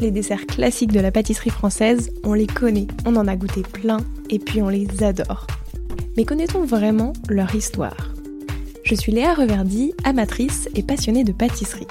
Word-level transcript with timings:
les 0.00 0.10
desserts 0.10 0.46
classiques 0.46 0.92
de 0.92 1.00
la 1.00 1.10
pâtisserie 1.10 1.50
française, 1.50 2.10
on 2.24 2.32
les 2.32 2.46
connaît, 2.46 2.86
on 3.04 3.16
en 3.16 3.26
a 3.26 3.36
goûté 3.36 3.62
plein 3.62 3.98
et 4.30 4.38
puis 4.38 4.62
on 4.62 4.68
les 4.68 5.02
adore. 5.02 5.46
Mais 6.16 6.24
connaît-on 6.24 6.64
vraiment 6.64 7.12
leur 7.28 7.54
histoire? 7.54 8.14
Je 8.84 8.94
suis 8.94 9.12
Léa 9.12 9.34
Reverdy, 9.34 9.92
amatrice 10.04 10.68
et 10.74 10.82
passionnée 10.82 11.24
de 11.24 11.32
pâtisserie. 11.32 11.86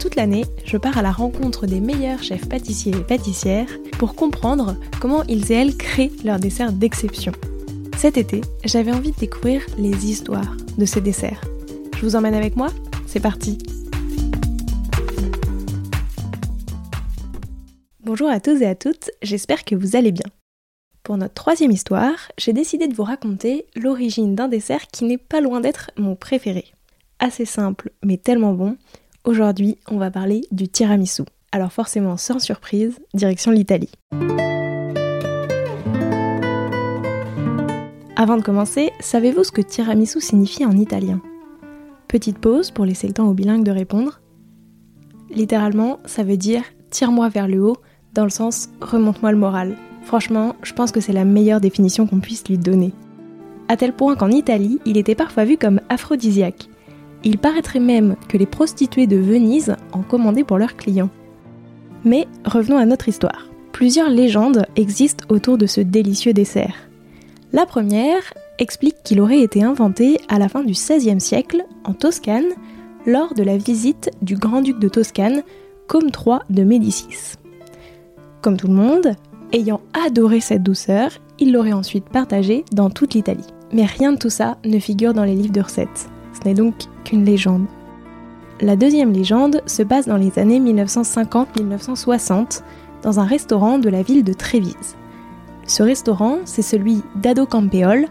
Toute 0.00 0.16
l'année, 0.16 0.44
je 0.64 0.76
pars 0.76 0.98
à 0.98 1.02
la 1.02 1.12
rencontre 1.12 1.66
des 1.66 1.80
meilleurs 1.80 2.22
chefs 2.22 2.48
pâtissiers 2.48 2.94
et 2.96 3.04
pâtissières 3.04 3.68
pour 3.98 4.14
comprendre 4.14 4.76
comment 5.00 5.22
ils 5.24 5.52
et 5.52 5.56
elles 5.56 5.76
créent 5.76 6.10
leurs 6.24 6.40
desserts 6.40 6.72
d'exception. 6.72 7.32
Cet 7.96 8.16
été, 8.16 8.40
j'avais 8.64 8.92
envie 8.92 9.12
de 9.12 9.16
découvrir 9.16 9.62
les 9.78 10.10
histoires 10.10 10.56
de 10.76 10.84
ces 10.84 11.00
desserts. 11.00 11.40
Je 11.96 12.06
vous 12.06 12.16
emmène 12.16 12.34
avec 12.34 12.56
moi? 12.56 12.70
C'est 13.06 13.20
parti 13.20 13.58
Bonjour 18.14 18.28
à 18.28 18.40
tous 18.40 18.60
et 18.60 18.66
à 18.66 18.74
toutes, 18.74 19.10
j'espère 19.22 19.64
que 19.64 19.74
vous 19.74 19.96
allez 19.96 20.12
bien. 20.12 20.26
Pour 21.02 21.16
notre 21.16 21.32
troisième 21.32 21.70
histoire, 21.70 22.30
j'ai 22.36 22.52
décidé 22.52 22.86
de 22.86 22.94
vous 22.94 23.04
raconter 23.04 23.64
l'origine 23.74 24.34
d'un 24.34 24.48
dessert 24.48 24.88
qui 24.88 25.06
n'est 25.06 25.16
pas 25.16 25.40
loin 25.40 25.60
d'être 25.60 25.90
mon 25.96 26.14
préféré. 26.14 26.66
Assez 27.20 27.46
simple, 27.46 27.90
mais 28.04 28.18
tellement 28.18 28.52
bon, 28.52 28.76
aujourd'hui 29.24 29.78
on 29.88 29.96
va 29.96 30.10
parler 30.10 30.42
du 30.50 30.68
tiramisu. 30.68 31.22
Alors 31.52 31.72
forcément, 31.72 32.18
sans 32.18 32.38
surprise, 32.38 33.00
direction 33.14 33.50
l'Italie. 33.50 33.92
Avant 38.14 38.36
de 38.36 38.42
commencer, 38.42 38.90
savez-vous 39.00 39.44
ce 39.44 39.52
que 39.52 39.62
tiramisu 39.62 40.20
signifie 40.20 40.66
en 40.66 40.76
italien? 40.76 41.22
Petite 42.08 42.36
pause 42.36 42.72
pour 42.72 42.84
laisser 42.84 43.06
le 43.06 43.14
temps 43.14 43.30
aux 43.30 43.32
bilingues 43.32 43.64
de 43.64 43.70
répondre. 43.70 44.20
Littéralement, 45.30 45.98
ça 46.04 46.24
veut 46.24 46.36
dire 46.36 46.62
tire-moi 46.90 47.30
vers 47.30 47.48
le 47.48 47.62
haut 47.64 47.78
dans 48.14 48.24
le 48.24 48.30
sens 48.30 48.68
remonte-moi 48.80 49.32
le 49.32 49.38
moral. 49.38 49.76
Franchement, 50.04 50.56
je 50.62 50.72
pense 50.72 50.92
que 50.92 51.00
c'est 51.00 51.12
la 51.12 51.24
meilleure 51.24 51.60
définition 51.60 52.06
qu'on 52.06 52.20
puisse 52.20 52.46
lui 52.48 52.58
donner. 52.58 52.92
À 53.68 53.76
tel 53.76 53.92
point 53.92 54.16
qu'en 54.16 54.30
Italie, 54.30 54.80
il 54.84 54.96
était 54.96 55.14
parfois 55.14 55.44
vu 55.44 55.56
comme 55.56 55.80
aphrodisiaque. 55.88 56.68
Il 57.24 57.38
paraîtrait 57.38 57.80
même 57.80 58.16
que 58.28 58.36
les 58.36 58.46
prostituées 58.46 59.06
de 59.06 59.16
Venise 59.16 59.76
en 59.92 60.02
commandaient 60.02 60.44
pour 60.44 60.58
leurs 60.58 60.76
clients. 60.76 61.10
Mais 62.04 62.26
revenons 62.44 62.78
à 62.78 62.84
notre 62.84 63.08
histoire. 63.08 63.48
Plusieurs 63.70 64.10
légendes 64.10 64.66
existent 64.76 65.24
autour 65.28 65.56
de 65.56 65.66
ce 65.66 65.80
délicieux 65.80 66.32
dessert. 66.32 66.74
La 67.52 67.64
première 67.64 68.34
explique 68.58 68.96
qu'il 69.04 69.20
aurait 69.20 69.40
été 69.40 69.62
inventé 69.62 70.18
à 70.28 70.38
la 70.38 70.48
fin 70.48 70.62
du 70.62 70.72
XVIe 70.72 71.20
siècle 71.20 71.64
en 71.84 71.94
Toscane 71.94 72.50
lors 73.06 73.34
de 73.34 73.42
la 73.42 73.56
visite 73.56 74.10
du 74.20 74.36
grand-duc 74.36 74.78
de 74.78 74.88
Toscane, 74.88 75.42
Côme 75.86 76.10
III 76.10 76.38
de 76.50 76.64
Médicis. 76.64 77.36
Comme 78.42 78.56
tout 78.56 78.66
le 78.66 78.74
monde, 78.74 79.14
ayant 79.52 79.80
adoré 80.04 80.40
cette 80.40 80.64
douceur, 80.64 81.12
il 81.38 81.52
l'aurait 81.52 81.72
ensuite 81.72 82.08
partagée 82.08 82.64
dans 82.72 82.90
toute 82.90 83.14
l'Italie. 83.14 83.46
Mais 83.72 83.84
rien 83.84 84.10
de 84.12 84.18
tout 84.18 84.30
ça 84.30 84.56
ne 84.64 84.80
figure 84.80 85.14
dans 85.14 85.22
les 85.22 85.36
livres 85.36 85.52
de 85.52 85.60
recettes. 85.60 86.08
Ce 86.32 86.48
n'est 86.48 86.54
donc 86.54 86.74
qu'une 87.04 87.24
légende. 87.24 87.66
La 88.60 88.74
deuxième 88.74 89.12
légende 89.12 89.62
se 89.66 89.84
passe 89.84 90.08
dans 90.08 90.16
les 90.16 90.40
années 90.40 90.58
1950-1960 90.58 92.62
dans 93.04 93.20
un 93.20 93.24
restaurant 93.24 93.78
de 93.78 93.88
la 93.88 94.02
ville 94.02 94.24
de 94.24 94.32
Trévise. 94.32 94.96
Ce 95.68 95.84
restaurant, 95.84 96.38
c'est 96.44 96.62
celui 96.62 97.02
d'Ado 97.14 97.46
Campeol, 97.46 98.06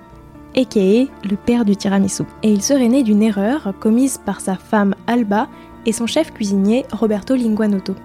aka 0.56 0.80
le 0.80 1.36
père 1.46 1.66
du 1.66 1.76
tiramisu. 1.76 2.24
Et 2.44 2.54
il 2.54 2.62
serait 2.62 2.88
né 2.88 3.04
d'une 3.04 3.22
erreur 3.22 3.74
commise 3.82 4.18
par 4.18 4.40
sa 4.40 4.56
femme 4.56 4.96
Alba 5.08 5.50
et 5.86 5.92
son 5.92 6.08
chef 6.08 6.32
cuisinier 6.32 6.86
Roberto 6.94 7.36
Linguanotto. 7.36 7.96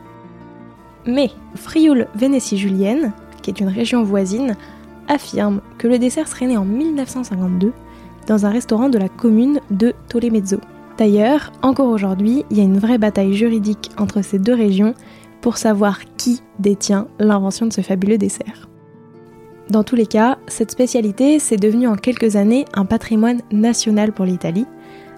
Mais 1.07 1.31
Frioul 1.55 2.09
Vénétie 2.15 2.59
Julienne, 2.59 3.13
qui 3.43 3.51
est 3.51 3.61
une 3.61 3.69
région 3.69 4.03
voisine, 4.03 4.57
affirme 5.09 5.61
que 5.79 5.87
le 5.87 5.99
dessert 5.99 6.29
serait 6.29 6.47
né 6.47 6.57
en 6.57 6.65
1952 6.65 7.73
dans 8.27 8.45
un 8.45 8.51
restaurant 8.51 8.89
de 8.89 8.99
la 8.99 9.09
commune 9.09 9.61
de 9.71 9.95
Tolemezzo. 10.09 10.59
D'ailleurs, 10.99 11.53
encore 11.63 11.89
aujourd'hui, 11.89 12.45
il 12.51 12.57
y 12.57 12.61
a 12.61 12.65
une 12.65 12.79
vraie 12.79 12.99
bataille 12.99 13.35
juridique 13.35 13.91
entre 13.99 14.23
ces 14.23 14.39
deux 14.39 14.55
régions 14.55 14.95
pour 15.41 15.59
savoir 15.59 16.01
qui 16.17 16.43
détient 16.59 17.07
l'invention 17.19 17.67
de 17.67 17.73
ce 17.73 17.83
fabuleux 17.83 18.19
dessert. 18.19 18.69
Dans 19.71 19.85
tous 19.85 19.97
les 19.97 20.07
cas, 20.07 20.39
cette 20.47 20.71
spécialité 20.71 21.39
s'est 21.39 21.57
devenue 21.57 21.89
en 21.89 21.97
quelques 21.97 22.37
années 22.37 22.65
un 22.75 22.85
patrimoine 22.85 23.43
national 23.53 24.13
pour 24.13 24.25
l'Italie. 24.25 24.67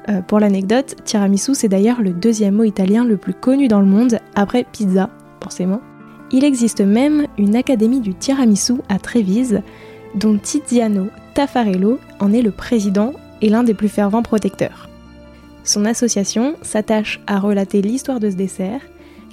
Euh, 0.09 0.21
pour 0.23 0.41
l'anecdote, 0.41 0.97
tiramisu 1.05 1.55
c'est 1.55 1.69
d'ailleurs 1.69 2.03
le 2.03 2.13
deuxième 2.13 2.55
mot 2.55 2.65
italien 2.65 3.05
le 3.05 3.17
plus 3.17 3.35
connu 3.35 3.69
dans 3.69 3.81
le 3.81 3.87
monde 3.87 4.19
après 4.35 4.65
pizza 4.71 5.11
forcément. 5.43 5.81
Il 6.31 6.45
existe 6.45 6.81
même 6.81 7.27
une 7.39 7.57
académie 7.57 8.01
du 8.01 8.15
tiramisu 8.15 8.75
à 8.89 8.99
Trévise, 8.99 9.63
dont 10.15 10.39
Tiziano 10.39 11.09
Taffarello 11.35 11.99
en 12.21 12.33
est 12.33 12.43
le 12.43 12.51
président 12.51 13.13
et 13.41 13.49
l'un 13.49 13.63
des 13.63 13.75
plus 13.75 13.89
fervents 13.89 14.23
protecteurs. 14.23 14.89
Son 15.65 15.85
association 15.85 16.55
s'attache 16.63 17.21
à 17.27 17.39
relater 17.39 17.83
l'histoire 17.83 18.21
de 18.21 18.31
ce 18.31 18.37
dessert, 18.37 18.81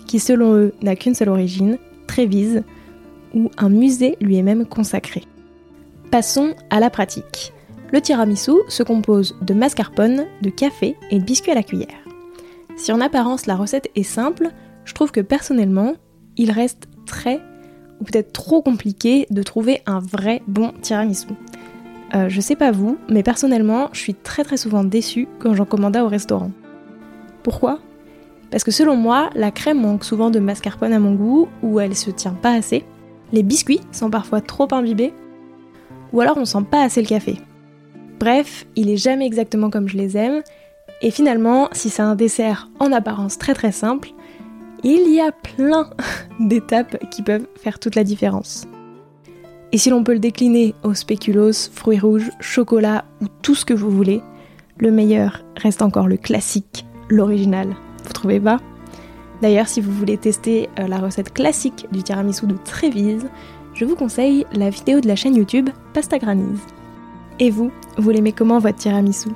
qui 0.05 0.19
selon 0.19 0.53
eux 0.53 0.73
n'a 0.81 0.95
qu'une 0.95 1.15
seule 1.15 1.29
origine, 1.29 1.77
Trévise, 2.07 2.63
où 3.33 3.49
un 3.57 3.69
musée 3.69 4.17
lui 4.21 4.37
est 4.37 4.43
même 4.43 4.65
consacré. 4.65 5.23
Passons 6.11 6.53
à 6.69 6.79
la 6.79 6.89
pratique. 6.89 7.53
Le 7.91 8.01
tiramisu 8.01 8.51
se 8.67 8.83
compose 8.83 9.35
de 9.41 9.53
mascarpone, 9.53 10.25
de 10.41 10.49
café 10.49 10.95
et 11.11 11.19
de 11.19 11.23
biscuits 11.23 11.51
à 11.51 11.55
la 11.55 11.63
cuillère. 11.63 12.05
Si 12.77 12.91
en 12.91 13.01
apparence 13.01 13.45
la 13.45 13.55
recette 13.55 13.89
est 13.95 14.03
simple, 14.03 14.49
je 14.85 14.93
trouve 14.93 15.11
que 15.11 15.21
personnellement, 15.21 15.95
il 16.37 16.51
reste 16.51 16.87
très 17.05 17.41
ou 17.99 18.03
peut-être 18.03 18.33
trop 18.33 18.61
compliqué 18.61 19.25
de 19.29 19.43
trouver 19.43 19.81
un 19.85 19.99
vrai 19.99 20.41
bon 20.47 20.73
tiramisu. 20.81 21.27
Euh, 22.13 22.29
je 22.29 22.41
sais 22.41 22.55
pas 22.55 22.71
vous, 22.71 22.97
mais 23.09 23.23
personnellement, 23.23 23.89
je 23.93 23.99
suis 23.99 24.13
très 24.13 24.43
très 24.43 24.57
souvent 24.57 24.83
déçue 24.83 25.27
quand 25.39 25.53
j'en 25.53 25.65
commande 25.65 25.97
au 25.97 26.07
restaurant. 26.07 26.51
Pourquoi? 27.43 27.79
Parce 28.51 28.63
que 28.63 28.71
selon 28.71 28.95
moi, 28.95 29.29
la 29.35 29.51
crème 29.51 29.81
manque 29.81 30.03
souvent 30.03 30.29
de 30.29 30.39
mascarpone 30.39 30.93
à 30.93 30.99
mon 30.99 31.13
goût, 31.13 31.47
ou 31.61 31.79
elle 31.79 31.95
se 31.95 32.11
tient 32.11 32.33
pas 32.33 32.53
assez. 32.53 32.85
Les 33.33 33.43
biscuits 33.43 33.81
sont 33.91 34.09
parfois 34.09 34.41
trop 34.41 34.67
imbibés, 34.71 35.13
ou 36.13 36.21
alors 36.21 36.37
on 36.37 36.45
sent 36.45 36.63
pas 36.69 36.83
assez 36.83 37.01
le 37.01 37.07
café. 37.07 37.37
Bref, 38.19 38.65
il 38.75 38.89
est 38.89 38.97
jamais 38.97 39.25
exactement 39.25 39.69
comme 39.69 39.89
je 39.89 39.97
les 39.97 40.15
aime, 40.15 40.41
et 41.01 41.11
finalement, 41.11 41.69
si 41.71 41.89
c'est 41.89 42.01
un 42.01 42.15
dessert 42.15 42.69
en 42.79 42.91
apparence 42.91 43.37
très 43.37 43.53
très 43.53 43.71
simple, 43.71 44.11
il 44.85 45.11
y 45.11 45.19
a 45.19 45.31
plein 45.31 45.89
d'étapes 46.39 46.97
qui 47.09 47.23
peuvent 47.23 47.47
faire 47.55 47.79
toute 47.79 47.95
la 47.95 48.03
différence. 48.03 48.65
Et 49.71 49.77
si 49.77 49.89
l'on 49.89 50.03
peut 50.03 50.13
le 50.13 50.19
décliner 50.19 50.75
au 50.83 50.93
spéculoos, 50.93 51.69
fruits 51.73 51.99
rouges, 51.99 52.29
chocolat 52.39 53.03
ou 53.21 53.25
tout 53.41 53.55
ce 53.55 53.65
que 53.65 53.73
vous 53.73 53.89
voulez, 53.89 54.21
le 54.77 54.91
meilleur 54.91 55.43
reste 55.57 55.81
encore 55.81 56.07
le 56.07 56.17
classique, 56.17 56.85
l'original. 57.09 57.75
Vous 58.05 58.13
trouvez 58.13 58.39
pas? 58.39 58.59
D'ailleurs, 59.41 59.67
si 59.67 59.81
vous 59.81 59.91
voulez 59.91 60.17
tester 60.17 60.69
euh, 60.79 60.87
la 60.87 60.99
recette 60.99 61.33
classique 61.33 61.87
du 61.91 62.03
tiramisu 62.03 62.45
de 62.45 62.55
Trévise, 62.63 63.27
je 63.73 63.85
vous 63.85 63.95
conseille 63.95 64.45
la 64.53 64.69
vidéo 64.69 65.01
de 65.01 65.07
la 65.07 65.15
chaîne 65.15 65.35
YouTube 65.35 65.69
Pasta 65.93 66.19
Granise. 66.19 66.61
Et 67.39 67.49
vous, 67.49 67.71
vous 67.97 68.09
l'aimez 68.11 68.31
comment 68.31 68.59
votre 68.59 68.77
tiramisu? 68.77 69.29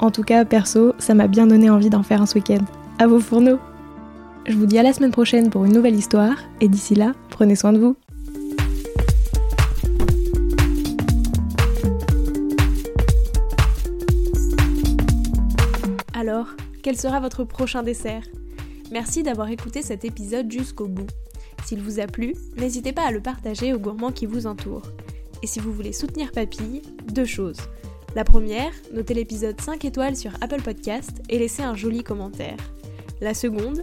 En 0.00 0.10
tout 0.10 0.22
cas, 0.22 0.44
perso, 0.44 0.94
ça 0.98 1.12
m'a 1.14 1.26
bien 1.26 1.46
donné 1.46 1.68
envie 1.68 1.90
d'en 1.90 2.02
faire 2.02 2.22
un 2.22 2.26
ce 2.26 2.36
week-end. 2.36 2.64
À 2.98 3.06
vos 3.06 3.20
fourneaux 3.20 3.58
je 4.46 4.56
vous 4.56 4.66
dis 4.66 4.78
à 4.78 4.82
la 4.82 4.92
semaine 4.92 5.10
prochaine 5.10 5.50
pour 5.50 5.64
une 5.64 5.72
nouvelle 5.72 5.94
histoire 5.94 6.36
et 6.60 6.68
d'ici 6.68 6.94
là, 6.94 7.12
prenez 7.30 7.56
soin 7.56 7.72
de 7.72 7.78
vous. 7.78 7.96
Alors, 16.14 16.48
quel 16.82 16.96
sera 16.96 17.20
votre 17.20 17.44
prochain 17.44 17.82
dessert? 17.82 18.22
Merci 18.90 19.22
d'avoir 19.22 19.48
écouté 19.48 19.82
cet 19.82 20.04
épisode 20.04 20.50
jusqu'au 20.50 20.86
bout. 20.86 21.06
S'il 21.64 21.80
vous 21.80 22.00
a 22.00 22.06
plu, 22.06 22.34
n'hésitez 22.56 22.92
pas 22.92 23.06
à 23.06 23.10
le 23.10 23.20
partager 23.20 23.72
aux 23.72 23.78
gourmands 23.78 24.12
qui 24.12 24.26
vous 24.26 24.46
entourent. 24.46 24.86
Et 25.42 25.46
si 25.46 25.60
vous 25.60 25.72
voulez 25.72 25.92
soutenir 25.92 26.30
Papille, 26.32 26.82
deux 27.12 27.24
choses. 27.24 27.60
La 28.14 28.24
première, 28.24 28.72
notez 28.92 29.14
l'épisode 29.14 29.60
5 29.60 29.84
étoiles 29.84 30.16
sur 30.16 30.32
Apple 30.40 30.60
Podcast 30.62 31.22
et 31.30 31.38
laissez 31.38 31.62
un 31.62 31.74
joli 31.74 32.02
commentaire. 32.02 32.58
La 33.20 33.34
seconde, 33.34 33.82